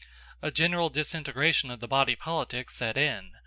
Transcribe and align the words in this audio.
A 0.41 0.49
general 0.49 0.89
disintegration 0.89 1.69
of 1.69 1.79
the 1.79 1.87
body 1.87 2.15
politic 2.15 2.71
set 2.71 2.97
in. 2.97 3.33